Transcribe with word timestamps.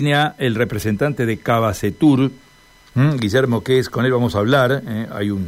el 0.00 0.54
representante 0.54 1.26
de 1.26 1.38
Cabacetur, 1.38 2.30
Guillermo, 2.94 3.64
es, 3.66 3.90
con 3.90 4.06
él 4.06 4.12
vamos 4.12 4.36
a 4.36 4.38
hablar, 4.38 4.80
¿eh? 4.86 5.08
hay 5.10 5.32
un 5.32 5.44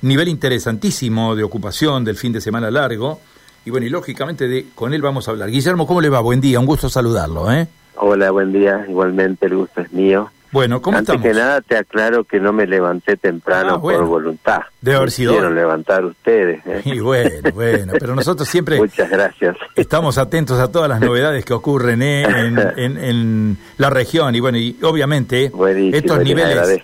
nivel 0.00 0.26
interesantísimo 0.26 1.36
de 1.36 1.44
ocupación 1.44 2.04
del 2.04 2.16
fin 2.16 2.32
de 2.32 2.40
semana 2.40 2.72
largo, 2.72 3.20
y 3.64 3.70
bueno, 3.70 3.86
y 3.86 3.90
lógicamente 3.90 4.48
de, 4.48 4.66
con 4.74 4.94
él 4.94 5.00
vamos 5.00 5.28
a 5.28 5.30
hablar. 5.30 5.48
Guillermo, 5.48 5.86
¿cómo 5.86 6.00
le 6.00 6.08
va? 6.08 6.18
Buen 6.18 6.40
día, 6.40 6.58
un 6.58 6.66
gusto 6.66 6.88
saludarlo. 6.88 7.52
¿eh? 7.52 7.68
Hola, 7.94 8.32
buen 8.32 8.52
día, 8.52 8.84
igualmente 8.88 9.46
el 9.46 9.54
gusto 9.54 9.80
es 9.80 9.92
mío. 9.92 10.32
Bueno, 10.52 10.82
¿cómo 10.82 10.98
Antes 10.98 11.14
estamos? 11.14 11.32
que 11.34 11.40
nada 11.40 11.60
te 11.62 11.78
aclaro 11.78 12.24
que 12.24 12.38
no 12.38 12.52
me 12.52 12.66
levanté 12.66 13.16
temprano 13.16 13.74
Ah, 13.74 13.76
bueno. 13.78 14.00
por 14.00 14.08
voluntad. 14.08 14.60
Debe 14.82 14.98
haber 14.98 15.10
sido 15.10 15.34
hoy. 15.34 15.54
levantar 15.54 16.04
ustedes. 16.04 16.60
¿eh? 16.66 16.82
Y 16.84 16.98
bueno, 17.00 17.50
bueno, 17.54 17.94
pero 17.98 18.14
nosotros 18.14 18.46
siempre 18.48 18.76
Muchas 18.76 19.08
gracias. 19.08 19.56
estamos 19.76 20.18
atentos 20.18 20.60
a 20.60 20.70
todas 20.70 20.90
las 20.90 21.00
novedades 21.00 21.44
que 21.46 21.54
ocurren 21.54 22.02
¿eh? 22.02 22.22
en, 22.24 22.58
en- 22.76 22.96
en 22.98 23.58
la 23.78 23.88
región 23.88 24.34
y 24.34 24.40
bueno, 24.40 24.58
y 24.58 24.76
obviamente 24.82 25.48
Buenísimo, 25.48 25.96
estos 25.96 26.18
les 26.18 26.26
niveles, 26.26 26.82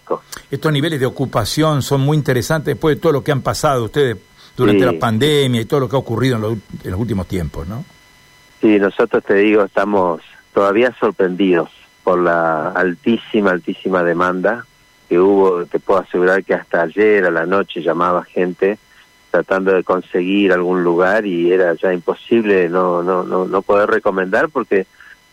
estos 0.51 0.73
niveles 0.73 0.99
de 0.99 1.07
ocupación 1.07 1.83
son 1.83 2.01
muy 2.01 2.17
interesantes 2.17 2.75
después 2.75 2.97
de 2.97 3.03
todo 3.03 3.13
lo 3.13 3.23
que 3.23 3.33
han 3.33 3.43
pasado 3.43 3.85
ustedes 3.85 4.17
durante 4.57 4.81
Sí. 4.89 4.93
la 4.95 4.99
pandemia 4.99 5.61
y 5.61 5.67
todo 5.67 5.81
lo 5.81 5.89
que 5.91 5.97
ha 5.97 5.99
ocurrido 5.99 6.37
en 6.37 6.43
los, 6.43 6.53
en 6.85 6.91
los 6.91 6.99
últimos 6.99 7.27
tiempos, 7.29 7.69
¿no? 7.69 7.85
Sí, 8.63 8.79
nosotros 8.79 9.23
te 9.25 9.35
digo, 9.35 9.63
estamos 9.65 10.23
todavía 10.55 10.93
sorprendidos 10.99 11.69
por 12.09 12.21
la 12.21 12.71
altísima, 12.71 13.51
altísima 13.51 14.03
demanda 14.03 14.65
que 15.11 15.21
hubo. 15.21 15.67
Te 15.67 15.79
puedo 15.79 16.01
asegurar 16.01 16.43
que 16.43 16.55
hasta 16.55 16.81
ayer 16.81 17.27
a 17.27 17.31
la 17.31 17.45
noche 17.45 17.83
llamaba 17.83 18.25
gente 18.25 18.79
tratando 19.31 19.75
de 19.75 19.85
conseguir 19.85 20.55
algún 20.55 20.83
lugar 20.83 21.27
y 21.27 21.53
era 21.53 21.75
ya 21.75 21.93
imposible 21.93 22.71
no 22.71 23.03
no 23.03 23.25
no, 23.25 23.45
no 23.45 23.61
poder 23.61 23.91
recomendar 23.91 24.49
porque 24.49 24.87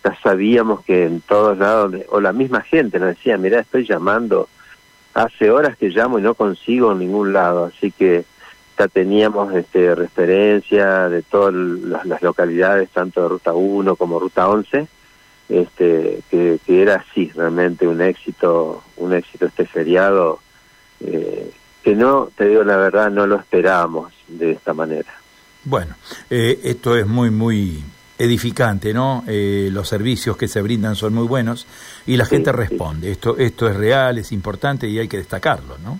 ya 0.03 0.17
sabíamos 0.21 0.83
que 0.83 1.05
en 1.05 1.21
todos 1.21 1.57
lados, 1.57 1.93
o 2.09 2.19
la 2.19 2.33
misma 2.33 2.59
gente 2.59 2.99
nos 2.99 3.15
decía, 3.15 3.37
mira, 3.37 3.61
estoy 3.61 3.85
llamando, 3.85 4.49
hace 5.13 5.51
horas 5.51 5.77
que 5.77 5.87
llamo 5.87 6.19
y 6.19 6.23
no 6.23 6.35
consigo 6.35 6.91
en 6.91 6.99
ningún 6.99 7.31
lado, 7.31 7.71
así 7.73 7.89
que 7.89 8.25
ya 8.77 8.89
teníamos 8.89 9.55
este, 9.55 9.95
referencia 9.95 11.07
de 11.07 11.21
todas 11.21 11.53
las, 11.53 12.21
localidades, 12.21 12.89
tanto 12.89 13.23
de 13.23 13.29
Ruta 13.29 13.53
1 13.53 13.95
como 13.95 14.19
Ruta 14.19 14.49
11, 14.49 14.89
este, 15.49 16.21
que, 16.29 16.59
que 16.65 16.81
era 16.81 16.95
así, 16.95 17.31
realmente 17.35 17.87
un 17.87 18.01
éxito, 18.01 18.83
un 18.97 19.13
éxito 19.13 19.45
este 19.45 19.65
feriado, 19.65 20.39
eh, 21.01 21.51
que 21.83 21.95
no, 21.95 22.29
te 22.35 22.47
digo 22.47 22.63
la 22.63 22.77
verdad, 22.77 23.11
no 23.11 23.27
lo 23.27 23.35
esperábamos 23.35 24.13
de 24.27 24.51
esta 24.51 24.73
manera. 24.73 25.13
Bueno, 25.63 25.95
eh, 26.29 26.59
esto 26.63 26.95
es 26.95 27.05
muy, 27.07 27.29
muy 27.29 27.83
edificante, 28.17 28.93
¿no? 28.93 29.23
Eh, 29.27 29.69
los 29.71 29.87
servicios 29.87 30.37
que 30.37 30.47
se 30.47 30.61
brindan 30.61 30.95
son 30.95 31.13
muy 31.13 31.27
buenos 31.27 31.67
y 32.05 32.17
la 32.17 32.25
Sí, 32.25 32.35
gente 32.35 32.51
sí. 32.51 32.57
responde. 32.57 33.11
Esto, 33.11 33.37
esto 33.37 33.67
es 33.67 33.75
real, 33.75 34.17
es 34.17 34.31
importante 34.31 34.87
y 34.87 34.99
hay 34.99 35.07
que 35.07 35.17
destacarlo, 35.17 35.77
¿no? 35.79 35.99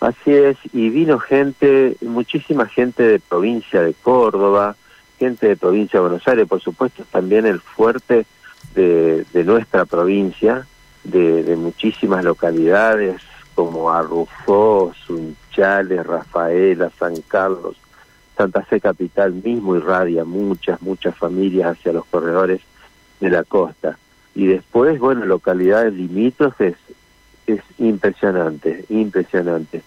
Así 0.00 0.32
es, 0.32 0.56
y 0.72 0.90
vino 0.90 1.18
gente, 1.18 1.96
muchísima 2.02 2.66
gente 2.66 3.02
de 3.02 3.20
provincia 3.20 3.80
de 3.82 3.94
Córdoba, 3.94 4.76
gente 5.18 5.48
de 5.48 5.56
provincia 5.56 5.98
de 5.98 6.08
Buenos 6.08 6.26
Aires, 6.28 6.46
por 6.46 6.60
supuesto 6.60 7.04
también 7.10 7.46
el 7.46 7.60
fuerte 7.60 8.26
de, 8.74 9.24
de 9.32 9.44
nuestra 9.44 9.84
provincia, 9.84 10.66
de, 11.04 11.42
de 11.42 11.56
muchísimas 11.56 12.24
localidades 12.24 13.20
como 13.54 13.90
Arrufó, 13.90 14.92
Sunchales, 15.06 16.04
Rafaela, 16.06 16.90
San 16.98 17.16
Carlos, 17.28 17.76
Santa 18.36 18.62
Fe 18.62 18.80
Capital 18.80 19.32
mismo 19.32 19.76
irradia 19.76 20.24
muchas, 20.24 20.82
muchas 20.82 21.16
familias 21.16 21.76
hacia 21.78 21.92
los 21.92 22.04
corredores 22.06 22.60
de 23.20 23.30
la 23.30 23.44
costa. 23.44 23.96
Y 24.34 24.46
después, 24.46 24.98
bueno, 24.98 25.24
localidades 25.24 25.94
limítrofes, 25.94 26.76
es 27.46 27.60
impresionante, 27.78 28.84
impresionante. 28.88 29.82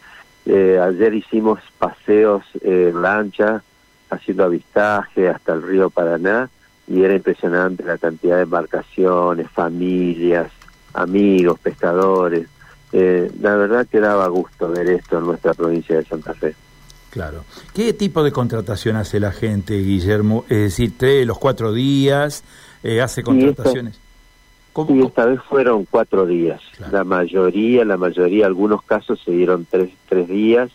Eh, 0.46 0.80
ayer 0.82 1.14
hicimos 1.14 1.60
paseos 1.78 2.46
en 2.62 3.02
lancha, 3.02 3.62
haciendo 4.10 4.46
avistaje 4.46 5.28
hasta 5.28 5.54
el 5.54 5.64
río 5.64 5.90
Paraná, 5.90 6.50
y 6.88 7.04
era 7.04 7.14
impresionante 7.16 7.84
la 7.84 7.98
cantidad 7.98 8.38
de 8.38 8.44
embarcaciones, 8.44 9.50
familias, 9.52 10.52
amigos, 10.94 11.60
pescadores. 11.60 12.48
Eh, 12.94 13.30
la 13.42 13.56
verdad 13.56 13.86
que 13.92 14.00
daba 14.00 14.28
gusto 14.28 14.70
ver 14.70 14.88
esto 14.90 15.20
en 15.20 15.26
nuestra 15.26 15.54
provincia 15.54 15.98
de 15.98 16.06
Santa 16.06 16.34
Fe. 16.34 16.56
Claro. 17.10 17.44
¿Qué 17.74 17.94
tipo 17.94 18.24
de 18.24 18.32
contratación 18.32 18.96
hace 18.96 19.20
la 19.20 19.32
gente, 19.32 19.76
Guillermo? 19.82 20.46
Es 20.50 20.58
decir, 20.58 20.94
tres, 20.98 21.26
los 21.26 21.38
cuatro 21.40 21.74
días, 21.74 22.44
eh, 22.84 23.02
hace 23.02 23.24
contrataciones. 23.24 24.00
¿Cómo- 24.74 24.92
Y 24.92 25.00
cómo? 25.00 25.08
esta 25.08 25.26
vez 25.26 25.40
fueron 25.50 25.86
cuatro 25.90 26.26
días. 26.26 26.62
Claro. 26.78 26.94
La 26.94 27.04
mayoría, 27.04 27.84
la 27.86 27.98
mayoría, 27.98 28.46
algunos 28.46 28.84
casos 28.84 29.20
se 29.26 29.32
dieron 29.32 29.66
tres, 29.70 29.90
tres 30.08 30.28
días. 30.28 30.70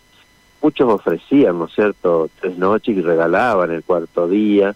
Muchos 0.61 0.89
ofrecían, 0.93 1.59
¿no 1.59 1.67
es 1.67 1.75
cierto?, 1.75 2.29
tres 2.41 2.57
noches 2.59 2.97
y 2.97 3.01
regalaban 3.01 3.71
el 3.71 3.83
cuarto 3.85 4.27
día, 4.29 4.75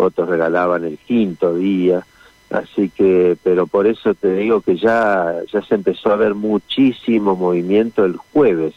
otros 0.00 0.28
regalaban 0.28 0.84
el 0.84 0.98
quinto 0.98 1.54
día. 1.54 2.04
Así 2.50 2.88
que, 2.90 3.36
pero 3.44 3.66
por 3.66 3.86
eso 3.86 4.14
te 4.14 4.34
digo 4.34 4.60
que 4.60 4.76
ya, 4.76 5.36
ya 5.52 5.62
se 5.62 5.76
empezó 5.76 6.10
a 6.12 6.16
ver 6.16 6.34
muchísimo 6.34 7.36
movimiento 7.36 8.04
el 8.04 8.16
jueves 8.16 8.74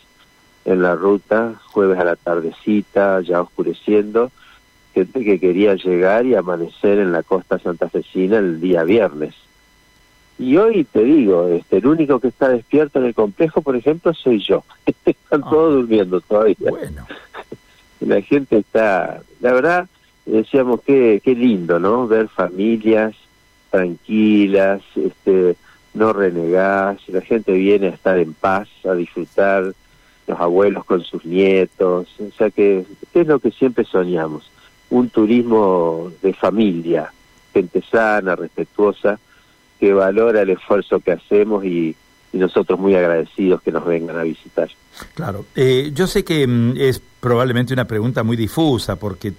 en 0.66 0.82
la 0.84 0.96
ruta, 0.96 1.56
jueves 1.72 1.98
a 2.00 2.04
la 2.06 2.16
tardecita, 2.16 3.22
ya 3.22 3.42
oscureciendo, 3.42 4.32
gente 4.94 5.24
que 5.24 5.40
quería 5.40 5.74
llegar 5.76 6.26
y 6.28 6.36
amanecer 6.36 7.00
en 7.00 7.12
la 7.12 7.24
costa 7.24 7.58
santafesina 7.58 8.38
el 8.38 8.62
día 8.62 8.84
viernes. 8.84 9.34
Y 10.40 10.58
hoy 10.58 10.84
te 10.84 11.04
digo, 11.04 11.48
este, 11.48 11.78
el 11.78 11.88
único 11.88 12.20
que 12.20 12.28
está 12.28 12.50
despierto 12.50 13.00
en 13.00 13.06
el 13.06 13.14
complejo, 13.16 13.62
por 13.62 13.76
ejemplo, 13.76 14.14
soy 14.14 14.40
yo. 14.40 14.64
Están 15.06 15.42
Ah. 15.44 15.50
todos 15.50 15.74
durmiendo 15.76 16.22
todavía. 16.22 16.56
Bueno, 16.60 17.08
La 18.02 18.22
gente 18.22 18.58
está, 18.58 19.22
la 19.40 19.54
verdad, 19.54 19.88
decíamos 20.26 20.82
que 20.82 21.22
qué 21.24 21.36
lindo, 21.36 21.80
¿no? 21.80 22.08
Ver 22.08 22.28
familias 22.28 23.16
tranquilas, 23.72 24.82
este, 24.96 25.56
no 25.94 26.14
renegadas, 26.14 27.02
la 27.08 27.22
gente 27.22 27.54
viene 27.54 27.88
a 27.88 27.92
estar 27.92 28.18
en 28.20 28.34
paz, 28.34 28.68
a 28.88 28.94
disfrutar, 28.94 29.74
los 30.28 30.40
abuelos 30.40 30.86
con 30.86 31.04
sus 31.04 31.26
nietos, 31.26 32.08
o 32.20 32.32
sea 32.38 32.50
que 32.50 32.86
¿qué 33.12 33.22
es 33.22 33.28
lo 33.28 33.40
que 33.40 33.52
siempre 33.52 33.84
soñamos, 33.84 34.50
un 34.90 35.10
turismo 35.10 36.12
de 36.22 36.34
familia, 36.34 37.12
gente 37.54 37.84
sana, 37.90 38.36
respetuosa, 38.36 39.20
que 39.80 39.92
valora 39.94 40.44
el 40.44 40.52
esfuerzo 40.52 41.00
que 41.00 41.12
hacemos 41.12 41.66
y, 41.66 41.96
y 42.32 42.38
nosotros 42.38 42.80
muy 42.80 42.96
agradecidos 42.96 43.62
que 43.62 43.72
nos 43.72 43.86
vengan 43.86 44.18
a 44.18 44.24
visitar. 44.24 44.70
claro. 45.14 45.46
Eh, 45.56 45.92
yo 45.94 46.08
sé 46.08 46.24
que 46.24 46.48
mm, 46.48 46.78
es 46.78 47.02
probablemente 47.20 47.74
una 47.74 47.86
pregunta 47.86 48.24
muy 48.24 48.38
difusa 48.38 48.96
porque 48.96 49.34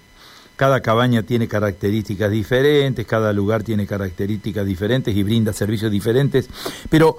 cada 0.57 0.81
cabaña 0.81 1.23
tiene 1.23 1.49
características 1.49 2.31
diferentes, 2.31 3.07
cada 3.07 3.33
lugar 3.33 3.63
tiene 3.63 3.87
características 3.87 4.67
diferentes 4.67 5.15
y 5.15 5.23
brinda 5.23 5.53
servicios 5.53 5.91
diferentes, 5.91 6.49
pero 6.89 7.17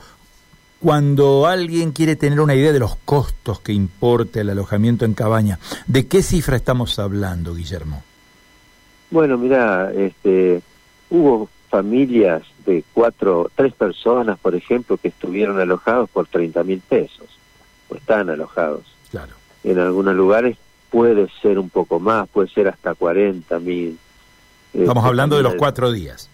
cuando 0.80 1.48
alguien 1.48 1.92
quiere 1.92 2.16
tener 2.16 2.40
una 2.40 2.56
idea 2.56 2.72
de 2.72 2.80
los 2.80 2.96
costos 2.98 3.60
que 3.60 3.74
importa 3.74 4.42
el 4.42 4.50
alojamiento 4.50 5.06
en 5.06 5.14
cabaña, 5.14 5.60
¿de 5.88 6.08
qué 6.08 6.22
cifra 6.22 6.58
estamos 6.58 7.00
hablando, 7.00 7.56
Guillermo? 7.56 8.04
Bueno, 9.10 9.38
mira, 9.38 9.92
este, 9.94 10.62
hubo 11.10 11.50
familias 11.70 12.44
de 12.66 12.84
cuatro, 12.94 13.50
tres 13.56 13.74
personas, 13.74 14.38
por 14.40 14.56
ejemplo, 14.56 14.98
que 14.98 15.10
estuvieron 15.10 15.60
alojados 15.60 16.10
por 16.10 16.28
30 16.28 16.64
mil 16.64 16.80
pesos, 16.80 17.28
o 17.90 17.96
están 17.96 18.30
alojados. 18.30 18.84
Claro. 19.12 19.34
En 19.64 19.80
algunos 19.80 20.16
lugares 20.16 20.58
puede 20.96 21.28
ser 21.42 21.60
un 21.60 21.70
poco 21.70 22.00
más, 22.00 22.26
puede 22.30 22.48
ser 22.48 22.70
hasta 22.70 22.96
40 22.96 23.60
mil. 23.60 24.00
Estamos 24.74 24.96
Este, 24.96 25.10
hablando 25.10 25.36
de 25.36 25.44
los 25.44 25.56
cuatro 25.56 25.92
días. 25.92 26.30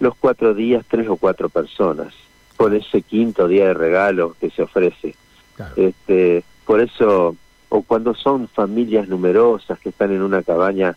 Los 0.00 0.14
cuatro 0.16 0.54
días, 0.54 0.86
tres 0.88 1.06
o 1.10 1.16
cuatro 1.16 1.50
personas, 1.50 2.14
por 2.56 2.74
ese 2.74 3.02
quinto 3.02 3.46
día 3.46 3.66
de 3.66 3.74
regalo 3.74 4.34
que 4.40 4.48
se 4.48 4.62
ofrece. 4.62 5.14
Claro. 5.54 5.74
Este, 5.76 6.44
por 6.64 6.80
eso, 6.80 7.36
o 7.68 7.82
cuando 7.82 8.14
son 8.14 8.48
familias 8.48 9.06
numerosas 9.06 9.78
que 9.80 9.90
están 9.90 10.10
en 10.12 10.22
una 10.22 10.42
cabaña, 10.42 10.96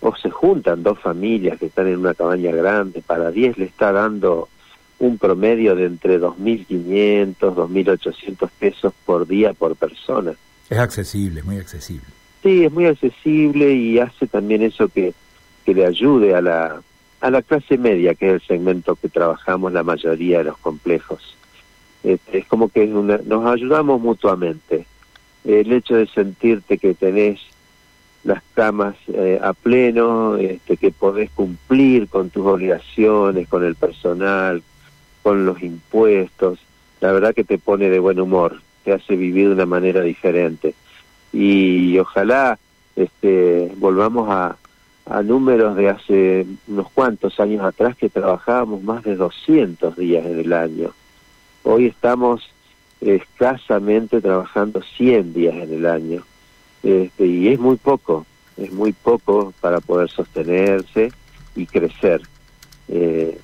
o 0.00 0.16
se 0.16 0.28
juntan 0.28 0.82
dos 0.82 0.98
familias 0.98 1.60
que 1.60 1.66
están 1.66 1.86
en 1.86 1.98
una 1.98 2.14
cabaña 2.14 2.50
grande, 2.50 3.02
para 3.06 3.30
10 3.30 3.56
le 3.58 3.66
está 3.66 3.92
dando 3.92 4.48
un 4.98 5.16
promedio 5.18 5.76
de 5.76 5.84
entre 5.84 6.20
2.500, 6.20 7.36
2.800 7.36 8.50
pesos 8.58 8.92
por 9.06 9.28
día 9.28 9.52
por 9.52 9.76
persona. 9.76 10.32
Es 10.68 10.78
accesible, 10.78 11.44
muy 11.44 11.58
accesible. 11.58 12.17
Sí, 12.42 12.64
es 12.64 12.72
muy 12.72 12.86
accesible 12.86 13.72
y 13.72 13.98
hace 13.98 14.26
también 14.26 14.62
eso 14.62 14.88
que, 14.88 15.12
que 15.64 15.74
le 15.74 15.84
ayude 15.86 16.34
a 16.34 16.40
la, 16.40 16.80
a 17.20 17.30
la 17.30 17.42
clase 17.42 17.76
media, 17.78 18.14
que 18.14 18.28
es 18.28 18.32
el 18.34 18.46
segmento 18.46 18.94
que 18.96 19.08
trabajamos 19.08 19.72
la 19.72 19.82
mayoría 19.82 20.38
de 20.38 20.44
los 20.44 20.58
complejos. 20.58 21.36
Este, 22.04 22.38
es 22.38 22.46
como 22.46 22.68
que 22.68 22.82
una- 22.84 23.18
nos 23.24 23.44
ayudamos 23.46 24.00
mutuamente. 24.00 24.86
El 25.44 25.72
hecho 25.72 25.96
de 25.96 26.06
sentirte 26.06 26.78
que 26.78 26.94
tenés 26.94 27.40
las 28.24 28.42
camas 28.54 28.94
eh, 29.12 29.38
a 29.42 29.52
pleno, 29.52 30.36
este, 30.36 30.76
que 30.76 30.90
podés 30.92 31.30
cumplir 31.30 32.08
con 32.08 32.30
tus 32.30 32.46
obligaciones, 32.46 33.48
con 33.48 33.64
el 33.64 33.74
personal, 33.74 34.62
con 35.22 35.44
los 35.44 35.60
impuestos, 35.62 36.58
la 37.00 37.12
verdad 37.12 37.34
que 37.34 37.44
te 37.44 37.58
pone 37.58 37.88
de 37.90 37.98
buen 37.98 38.20
humor, 38.20 38.60
te 38.84 38.92
hace 38.92 39.16
vivir 39.16 39.48
de 39.48 39.54
una 39.54 39.66
manera 39.66 40.02
diferente. 40.02 40.74
Y 41.32 41.98
ojalá 41.98 42.58
este, 42.96 43.72
volvamos 43.76 44.28
a, 44.30 44.56
a 45.06 45.22
números 45.22 45.76
de 45.76 45.88
hace 45.88 46.46
unos 46.66 46.90
cuantos 46.90 47.38
años 47.40 47.64
atrás 47.64 47.96
que 47.96 48.08
trabajábamos 48.08 48.82
más 48.82 49.02
de 49.04 49.16
200 49.16 49.96
días 49.96 50.24
en 50.26 50.40
el 50.40 50.52
año. 50.52 50.92
Hoy 51.62 51.86
estamos 51.86 52.50
escasamente 53.00 54.20
trabajando 54.20 54.82
100 54.96 55.32
días 55.32 55.54
en 55.54 55.74
el 55.74 55.86
año. 55.86 56.22
Este, 56.82 57.26
y 57.26 57.48
es 57.48 57.58
muy 57.58 57.76
poco, 57.76 58.26
es 58.56 58.72
muy 58.72 58.92
poco 58.92 59.52
para 59.60 59.80
poder 59.80 60.08
sostenerse 60.10 61.12
y 61.54 61.66
crecer. 61.66 62.22
Eh, 62.88 63.38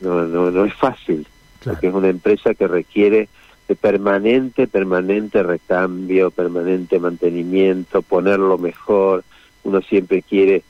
no, 0.00 0.24
no, 0.24 0.50
no 0.50 0.64
es 0.64 0.74
fácil, 0.74 1.26
porque 1.64 1.88
es 1.88 1.94
una 1.94 2.08
empresa 2.08 2.54
que 2.54 2.66
requiere 2.66 3.28
de 3.68 3.76
permanente, 3.76 4.66
permanente 4.66 5.42
recambio, 5.42 6.30
permanente 6.30 6.98
mantenimiento, 6.98 8.00
ponerlo 8.02 8.56
mejor. 8.56 9.24
Uno 9.62 9.82
siempre 9.82 10.22
quiere 10.22 10.62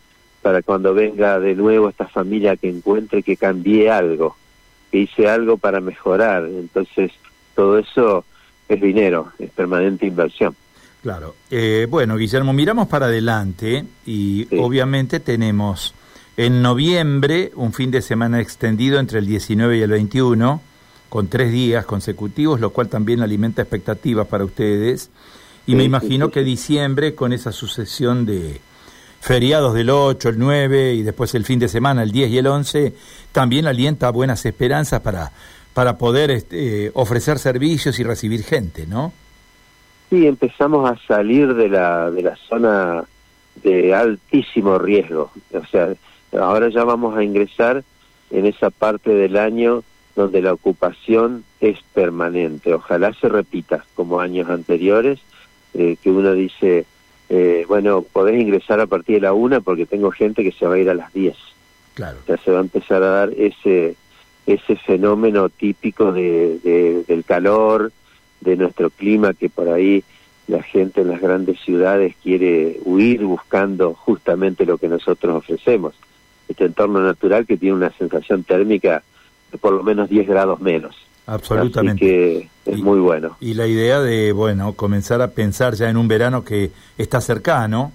para 0.42 0.62
cuando 0.62 0.94
venga 0.94 1.38
de 1.38 1.54
nuevo 1.54 1.88
esta 1.88 2.08
familia 2.08 2.56
que 2.56 2.68
encuentre 2.68 3.22
que 3.22 3.36
cambié 3.36 3.90
algo, 3.90 4.36
que 4.90 4.98
hice 4.98 5.28
algo 5.28 5.58
para 5.58 5.80
mejorar. 5.80 6.46
Entonces, 6.46 7.12
todo 7.54 7.78
eso 7.78 8.24
es 8.68 8.80
dinero, 8.80 9.32
es 9.38 9.50
permanente 9.50 10.06
inversión. 10.06 10.56
Claro. 11.02 11.36
Eh, 11.50 11.86
bueno, 11.88 12.16
Guillermo, 12.16 12.52
miramos 12.52 12.88
para 12.88 13.06
adelante 13.06 13.84
y 14.04 14.48
obviamente 14.58 15.20
tenemos 15.20 15.94
en 16.36 16.62
noviembre 16.62 17.52
un 17.54 17.72
fin 17.72 17.90
de 17.92 18.02
semana 18.02 18.40
extendido 18.40 18.98
entre 18.98 19.20
el 19.20 19.26
19 19.26 19.78
y 19.78 19.82
el 19.82 19.90
21, 19.90 20.60
con 21.08 21.28
tres 21.28 21.52
días 21.52 21.84
consecutivos, 21.86 22.60
lo 22.60 22.70
cual 22.70 22.88
también 22.88 23.22
alimenta 23.22 23.62
expectativas 23.62 24.26
para 24.26 24.44
ustedes. 24.44 25.10
Y 25.66 25.74
me 25.74 25.84
imagino 25.84 26.30
que 26.30 26.44
diciembre, 26.44 27.14
con 27.14 27.32
esa 27.32 27.52
sucesión 27.52 28.24
de 28.24 28.60
feriados 29.20 29.74
del 29.74 29.90
8, 29.90 30.30
el 30.30 30.38
9 30.38 30.94
y 30.94 31.02
después 31.02 31.34
el 31.34 31.44
fin 31.44 31.58
de 31.58 31.68
semana, 31.68 32.02
el 32.02 32.12
10 32.12 32.30
y 32.30 32.38
el 32.38 32.46
11, 32.46 32.94
también 33.32 33.66
alienta 33.66 34.10
buenas 34.10 34.46
esperanzas 34.46 35.00
para, 35.00 35.32
para 35.74 35.98
poder 35.98 36.30
este, 36.30 36.90
ofrecer 36.94 37.38
servicios 37.38 37.98
y 37.98 38.04
recibir 38.04 38.44
gente, 38.44 38.86
¿no? 38.86 39.12
Sí, 40.08 40.26
empezamos 40.26 40.90
a 40.90 40.96
salir 41.06 41.54
de 41.54 41.68
la, 41.68 42.10
de 42.10 42.22
la 42.22 42.36
zona 42.48 43.04
de 43.62 43.94
altísimo 43.94 44.78
riesgo. 44.78 45.30
O 45.52 45.66
sea, 45.66 45.92
ahora 46.32 46.70
ya 46.70 46.84
vamos 46.84 47.16
a 47.16 47.22
ingresar 47.22 47.84
en 48.30 48.46
esa 48.46 48.70
parte 48.70 49.10
del 49.10 49.36
año 49.36 49.82
donde 50.18 50.42
la 50.42 50.52
ocupación 50.52 51.44
es 51.60 51.78
permanente. 51.94 52.74
Ojalá 52.74 53.12
se 53.14 53.28
repita 53.28 53.84
como 53.94 54.20
años 54.20 54.50
anteriores, 54.50 55.20
eh, 55.74 55.96
que 56.02 56.10
uno 56.10 56.34
dice, 56.34 56.86
eh, 57.28 57.64
bueno, 57.68 58.02
podés 58.02 58.40
ingresar 58.40 58.80
a 58.80 58.86
partir 58.86 59.14
de 59.16 59.20
la 59.22 59.32
una 59.32 59.60
porque 59.60 59.86
tengo 59.86 60.10
gente 60.10 60.42
que 60.42 60.52
se 60.52 60.66
va 60.66 60.74
a 60.74 60.78
ir 60.78 60.90
a 60.90 60.94
las 60.94 61.12
diez. 61.12 61.36
Claro. 61.94 62.18
Ya 62.26 62.36
se 62.36 62.50
va 62.50 62.58
a 62.58 62.62
empezar 62.62 63.02
a 63.02 63.10
dar 63.10 63.30
ese 63.36 63.96
ese 64.46 64.76
fenómeno 64.76 65.50
típico 65.50 66.10
de, 66.10 67.04
del 67.06 67.24
calor, 67.24 67.92
de 68.40 68.56
nuestro 68.56 68.88
clima, 68.88 69.34
que 69.34 69.50
por 69.50 69.68
ahí 69.68 70.02
la 70.46 70.62
gente 70.62 71.02
en 71.02 71.08
las 71.08 71.20
grandes 71.20 71.60
ciudades 71.60 72.14
quiere 72.22 72.78
huir 72.84 73.22
buscando 73.24 73.92
justamente 73.92 74.64
lo 74.64 74.78
que 74.78 74.88
nosotros 74.88 75.36
ofrecemos. 75.36 75.94
Este 76.48 76.64
entorno 76.64 77.00
natural 77.00 77.46
que 77.46 77.58
tiene 77.58 77.76
una 77.76 77.90
sensación 77.90 78.42
térmica 78.42 79.02
por 79.60 79.72
lo 79.72 79.82
menos 79.82 80.08
10 80.08 80.26
grados 80.28 80.60
menos. 80.60 80.96
Absolutamente. 81.26 82.00
que 82.00 82.48
es 82.64 82.78
muy 82.78 82.98
bueno. 83.00 83.36
Y 83.40 83.54
la 83.54 83.66
idea 83.66 84.00
de, 84.00 84.32
bueno, 84.32 84.72
comenzar 84.72 85.20
a 85.20 85.28
pensar 85.28 85.74
ya 85.74 85.90
en 85.90 85.98
un 85.98 86.08
verano 86.08 86.42
que 86.42 86.70
está 86.96 87.20
cercano, 87.20 87.92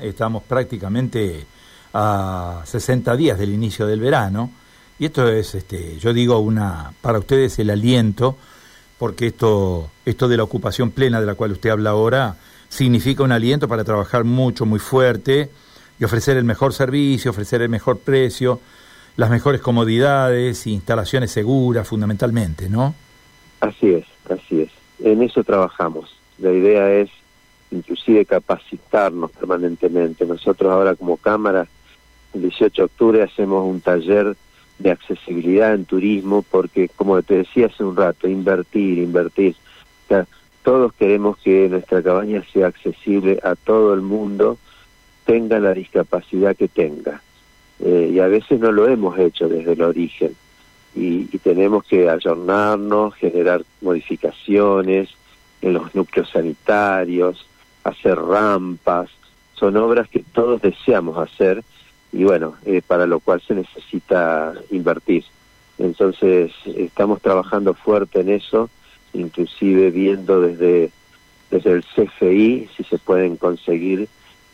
estamos 0.00 0.44
prácticamente 0.44 1.44
a 1.92 2.62
60 2.64 3.16
días 3.16 3.38
del 3.38 3.52
inicio 3.52 3.86
del 3.86 4.00
verano, 4.00 4.50
y 4.98 5.06
esto 5.06 5.28
es, 5.28 5.54
este, 5.54 5.98
yo 5.98 6.12
digo, 6.12 6.38
una 6.38 6.92
para 7.00 7.18
ustedes 7.18 7.58
el 7.58 7.70
aliento, 7.70 8.36
porque 8.98 9.28
esto, 9.28 9.90
esto 10.04 10.28
de 10.28 10.36
la 10.36 10.42
ocupación 10.42 10.90
plena 10.90 11.20
de 11.20 11.26
la 11.26 11.34
cual 11.34 11.52
usted 11.52 11.70
habla 11.70 11.90
ahora 11.90 12.36
significa 12.68 13.22
un 13.22 13.32
aliento 13.32 13.68
para 13.68 13.84
trabajar 13.84 14.24
mucho, 14.24 14.66
muy 14.66 14.78
fuerte 14.78 15.50
y 15.98 16.04
ofrecer 16.04 16.36
el 16.36 16.44
mejor 16.44 16.72
servicio, 16.72 17.30
ofrecer 17.30 17.62
el 17.62 17.68
mejor 17.68 17.98
precio, 17.98 18.60
las 19.18 19.30
mejores 19.30 19.60
comodidades, 19.60 20.68
instalaciones 20.68 21.32
seguras 21.32 21.88
fundamentalmente, 21.88 22.68
¿no? 22.68 22.94
Así 23.58 23.88
es, 23.90 24.04
así 24.30 24.60
es. 24.60 24.70
En 25.04 25.24
eso 25.24 25.42
trabajamos. 25.42 26.16
La 26.38 26.52
idea 26.52 26.88
es 26.92 27.10
inclusive 27.72 28.24
capacitarnos 28.24 29.32
permanentemente. 29.32 30.24
Nosotros 30.24 30.72
ahora 30.72 30.94
como 30.94 31.16
Cámara, 31.16 31.66
el 32.32 32.42
18 32.42 32.80
de 32.80 32.84
octubre 32.84 33.22
hacemos 33.24 33.66
un 33.66 33.80
taller 33.80 34.36
de 34.78 34.90
accesibilidad 34.92 35.74
en 35.74 35.84
turismo 35.84 36.44
porque, 36.48 36.88
como 36.88 37.20
te 37.20 37.38
decía 37.38 37.66
hace 37.66 37.82
un 37.82 37.96
rato, 37.96 38.28
invertir, 38.28 38.98
invertir. 38.98 39.56
O 40.04 40.08
sea, 40.10 40.28
todos 40.62 40.92
queremos 40.92 41.38
que 41.38 41.68
nuestra 41.68 42.04
cabaña 42.04 42.44
sea 42.52 42.68
accesible 42.68 43.40
a 43.42 43.56
todo 43.56 43.94
el 43.94 44.00
mundo, 44.00 44.58
tenga 45.26 45.58
la 45.58 45.74
discapacidad 45.74 46.54
que 46.54 46.68
tenga. 46.68 47.20
Eh, 47.80 48.10
y 48.12 48.18
a 48.18 48.26
veces 48.26 48.58
no 48.58 48.72
lo 48.72 48.88
hemos 48.88 49.18
hecho 49.18 49.48
desde 49.48 49.72
el 49.72 49.82
origen. 49.82 50.34
Y, 50.94 51.26
tenemos 51.38 51.84
que 51.84 52.10
ayornarnos, 52.10 53.14
generar 53.14 53.62
modificaciones 53.80 55.08
en 55.62 55.74
los 55.74 55.94
núcleos 55.94 56.28
sanitarios, 56.30 57.46
hacer 57.84 58.18
rampas. 58.18 59.08
Son 59.54 59.76
obras 59.76 60.08
que 60.08 60.24
todos 60.32 60.60
deseamos 60.60 61.16
hacer 61.16 61.62
y 62.12 62.24
bueno, 62.24 62.54
eh, 62.64 62.82
para 62.86 63.06
lo 63.06 63.20
cual 63.20 63.40
se 63.40 63.54
necesita 63.54 64.54
invertir. 64.70 65.24
Entonces 65.78 66.52
estamos 66.64 67.20
trabajando 67.20 67.74
fuerte 67.74 68.20
en 68.20 68.30
eso, 68.30 68.68
inclusive 69.12 69.90
viendo 69.90 70.40
desde, 70.40 70.90
desde 71.50 71.72
el 71.72 71.84
CFI 71.84 72.68
si 72.76 72.84
se 72.84 72.98
pueden 72.98 73.36
conseguir 73.36 74.08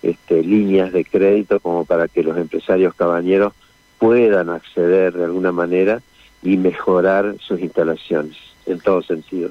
este, 0.05 0.43
líneas 0.43 0.93
de 0.93 1.05
crédito 1.05 1.61
como 1.61 1.85
para 1.85 2.09
que 2.09 2.23
los 2.23 2.37
empresarios 2.37 2.95
cabañeros 2.95 3.55
puedan 3.99 4.51
acceder 4.51 5.15
de 5.15 5.25
alguna 5.25 5.51
manera 5.51 6.03
y 6.43 6.59
mejorar 6.59 7.37
sus 7.41 7.61
instalaciones 7.61 8.37
en 8.67 8.81
todo 8.81 9.03
sentido. 9.03 9.51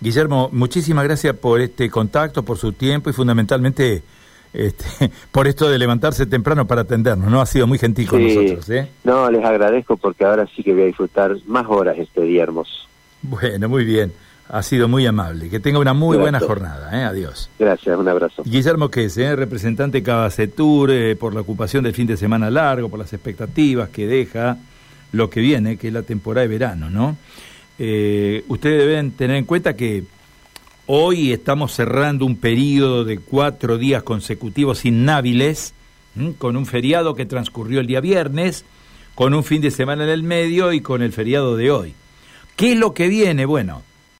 Guillermo, 0.00 0.50
muchísimas 0.52 1.04
gracias 1.04 1.34
por 1.36 1.62
este 1.62 1.88
contacto, 1.88 2.42
por 2.42 2.58
su 2.58 2.72
tiempo 2.72 3.08
y 3.08 3.14
fundamentalmente 3.14 4.02
este, 4.52 5.10
por 5.32 5.46
esto 5.46 5.70
de 5.70 5.78
levantarse 5.78 6.26
temprano 6.26 6.66
para 6.66 6.82
atendernos, 6.82 7.30
¿no? 7.30 7.40
Ha 7.40 7.46
sido 7.46 7.66
muy 7.66 7.78
gentil 7.78 8.06
con 8.06 8.22
nosotros, 8.22 8.68
¿eh? 8.68 8.88
No, 9.02 9.30
les 9.30 9.42
agradezco 9.42 9.96
porque 9.96 10.26
ahora 10.26 10.46
sí 10.54 10.62
que 10.62 10.74
voy 10.74 10.82
a 10.82 10.86
disfrutar 10.86 11.34
más 11.46 11.64
horas 11.68 11.96
este 11.98 12.20
día 12.22 12.42
hermoso. 12.42 12.86
Bueno, 13.22 13.68
muy 13.68 13.84
bien 13.84 14.12
ha 14.48 14.62
sido 14.62 14.88
muy 14.88 15.06
amable. 15.06 15.48
Que 15.48 15.60
tenga 15.60 15.78
una 15.78 15.94
muy 15.94 16.16
buena 16.16 16.40
jornada. 16.40 16.90
¿eh? 16.98 17.04
Adiós. 17.04 17.50
Gracias, 17.58 17.98
un 17.98 18.08
abrazo. 18.08 18.42
Guillermo 18.44 18.90
Quez, 18.90 19.16
¿eh? 19.18 19.34
representante 19.34 20.02
Cabacetur, 20.02 20.90
eh, 20.90 21.16
por 21.16 21.34
la 21.34 21.40
ocupación 21.40 21.84
del 21.84 21.94
fin 21.94 22.06
de 22.06 22.16
semana 22.16 22.50
largo, 22.50 22.88
por 22.88 22.98
las 22.98 23.12
expectativas 23.12 23.88
que 23.88 24.06
deja 24.06 24.58
lo 25.12 25.30
que 25.30 25.40
viene, 25.40 25.76
que 25.76 25.88
es 25.88 25.94
la 25.94 26.02
temporada 26.02 26.42
de 26.42 26.48
verano, 26.48 26.90
¿no? 26.90 27.16
Eh, 27.78 28.44
ustedes 28.48 28.86
deben 28.86 29.10
tener 29.12 29.36
en 29.36 29.44
cuenta 29.44 29.76
que 29.76 30.04
hoy 30.86 31.32
estamos 31.32 31.72
cerrando 31.74 32.24
un 32.24 32.36
periodo 32.36 33.04
de 33.04 33.18
cuatro 33.18 33.78
días 33.78 34.02
consecutivos 34.02 34.84
inhábiles, 34.84 35.74
con 36.38 36.56
un 36.56 36.64
feriado 36.64 37.14
que 37.14 37.26
transcurrió 37.26 37.80
el 37.80 37.86
día 37.86 38.00
viernes, 38.00 38.64
con 39.14 39.34
un 39.34 39.44
fin 39.44 39.60
de 39.60 39.70
semana 39.70 40.04
en 40.04 40.10
el 40.10 40.22
medio 40.22 40.72
y 40.72 40.80
con 40.80 41.02
el 41.02 41.12
feriado 41.12 41.56
de 41.56 41.70
hoy. 41.70 41.94
¿Qué 42.56 42.72
es 42.72 42.78
lo 42.78 42.94
que 42.94 43.08
viene? 43.08 43.44
Bueno, 43.44 43.82